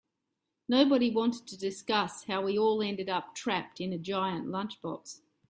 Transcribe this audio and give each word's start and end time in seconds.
Nobody 0.67 1.11
wanted 1.11 1.45
to 1.45 1.55
discuss 1.55 2.23
how 2.23 2.41
we 2.41 2.57
all 2.57 2.81
ended 2.81 3.07
up 3.07 3.35
trapped 3.35 3.79
in 3.79 3.93
a 3.93 3.99
giant 3.99 4.47
lunchbox. 4.47 5.21